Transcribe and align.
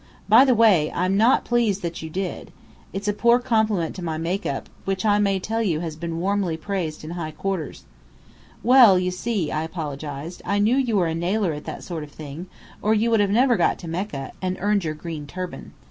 By 0.27 0.45
the 0.45 0.55
way, 0.55 0.91
I'm 0.95 1.15
not 1.15 1.45
pleased 1.45 1.83
that 1.83 2.01
you 2.01 2.09
did. 2.09 2.51
It's 2.91 3.07
a 3.07 3.13
poor 3.13 3.37
compliment 3.37 3.95
to 3.97 4.03
my 4.03 4.17
make 4.17 4.47
up, 4.47 4.67
which 4.83 5.05
I 5.05 5.19
may 5.19 5.39
tell 5.39 5.61
you 5.61 5.81
has 5.81 5.95
been 5.95 6.19
warmly 6.19 6.57
praised 6.57 7.03
in 7.03 7.11
high 7.11 7.29
quarters!" 7.29 7.85
"Well, 8.63 8.97
you 8.97 9.11
see," 9.11 9.51
I 9.51 9.61
apologized, 9.63 10.41
"I 10.43 10.57
knew 10.57 10.75
you 10.75 10.97
were 10.97 11.05
a 11.05 11.13
nailer 11.13 11.53
at 11.53 11.65
that 11.65 11.83
sort 11.83 12.03
of 12.03 12.09
thing, 12.11 12.47
or 12.81 12.95
you 12.95 13.11
would 13.11 13.19
never 13.29 13.53
have 13.53 13.59
got 13.59 13.77
to 13.77 13.87
Mecca, 13.87 14.31
and 14.41 14.57
earned 14.59 14.83
your 14.85 14.95
green 14.95 15.27
turban. 15.27 15.71